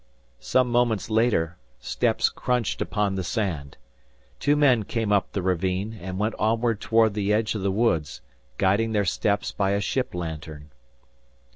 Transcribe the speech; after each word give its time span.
Some 0.39 0.67
moments 0.71 1.11
later, 1.11 1.57
steps 1.79 2.29
crunched 2.29 2.81
upon 2.81 3.13
the 3.13 3.23
sand. 3.23 3.77
Two 4.39 4.55
men 4.55 4.81
came 4.83 5.11
up 5.11 5.31
the 5.31 5.43
ravine, 5.43 5.93
and 6.01 6.17
went 6.17 6.33
onward 6.39 6.81
toward 6.81 7.13
the 7.13 7.31
edge 7.31 7.53
of 7.53 7.61
the 7.61 7.69
woods, 7.69 8.21
guiding 8.57 8.93
their 8.93 9.05
steps 9.05 9.51
by 9.51 9.73
a 9.73 9.79
ship 9.79 10.15
lantern. 10.15 10.71